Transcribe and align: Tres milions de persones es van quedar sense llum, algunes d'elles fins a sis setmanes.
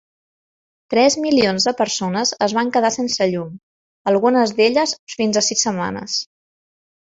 Tres 0.93 1.17
milions 1.25 1.67
de 1.69 1.73
persones 1.81 2.31
es 2.47 2.55
van 2.59 2.73
quedar 2.79 2.91
sense 2.97 3.29
llum, 3.35 3.53
algunes 4.15 4.57
d'elles 4.63 4.97
fins 5.17 5.41
a 5.43 5.47
sis 5.53 5.69
setmanes. 5.69 6.19